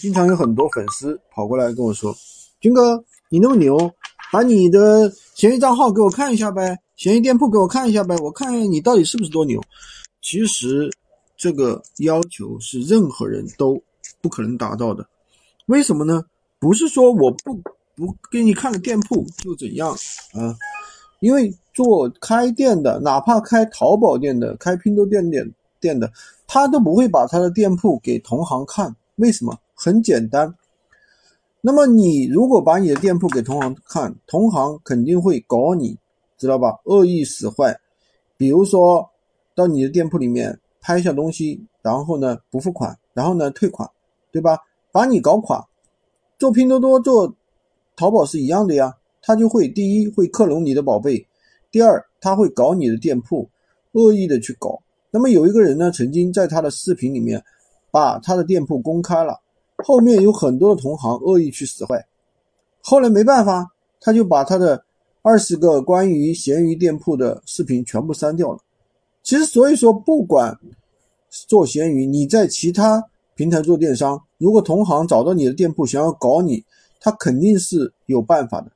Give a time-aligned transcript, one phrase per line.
[0.00, 2.14] 经常有很多粉丝跑过来跟我说
[2.60, 3.78] ：“军哥，你那么牛，
[4.32, 9.60] 把你的闲鱼账号给我看一下呗，闲鱼店铺给我看一下呗，我看一下你到底是不是多牛。”
[10.22, 10.90] 其实
[11.36, 13.80] 这个要求是任何人都
[14.20, 15.06] 不可能达到的。
[15.66, 16.24] 为什么呢？
[16.58, 17.54] 不是说我不
[17.94, 19.90] 不给你看了店铺就怎样
[20.32, 20.56] 啊？
[21.20, 26.12] 因为做开店的，哪怕开淘宝店的、开拼多多店店店的，
[26.46, 28.94] 他都不会把他的店铺给同行看。
[29.16, 29.56] 为什么？
[29.76, 30.52] 很简单。
[31.60, 35.96] 那么你如果把你的店铺给同行看，同行肯定会搞你，
[36.38, 36.80] 知道吧？
[36.84, 37.78] 恶意使坏。
[38.36, 39.08] 比如说
[39.54, 43.88] 到你的店铺里面拍一下东西，然后呢不付款，然后呢退款，
[44.32, 44.58] 对吧？
[44.90, 45.66] 把你搞垮。
[46.38, 47.34] 做拼多多、做
[47.96, 48.94] 淘宝是一样的呀。
[49.22, 51.26] 他就会第一会克隆你的宝贝，
[51.72, 53.48] 第二他会搞你的店铺，
[53.90, 54.80] 恶意的去搞。
[55.10, 57.42] 那么有一个人呢，曾经在他的视频里面
[57.90, 59.40] 把他的店铺公开了，
[59.84, 62.06] 后面有很多的同行恶意去使坏，
[62.80, 64.84] 后来没办法，他就把他的
[65.22, 68.58] 二十个关于闲鱼店铺的视频全部删掉了。
[69.22, 70.58] 其实所以说，不管
[71.30, 76.64] 做闲鱼，你在其他平台做电商，如果同行找到你的店铺想要搞你，
[77.00, 78.70] 他肯定是有办法的。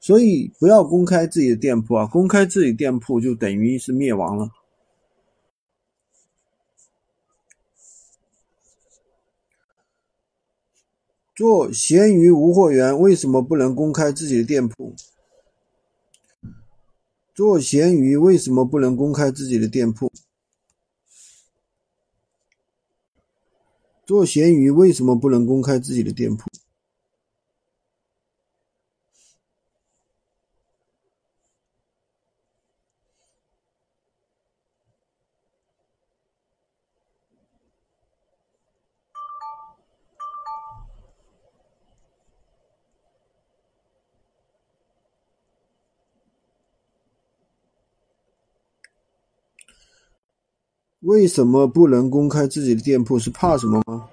[0.00, 2.06] 所以不要公开自己的店铺啊！
[2.06, 4.48] 公开自己店铺就等于是灭亡了。
[11.36, 14.96] 做闲鱼无货源为什么不能公开自己的店铺？
[17.34, 20.10] 做闲鱼为什么不能公开自己的店铺？
[24.06, 26.48] 做闲鱼为什么不能公开自己的店铺？
[51.00, 53.18] 为什么不能公开自己的店铺？
[53.18, 54.04] 是怕什么吗？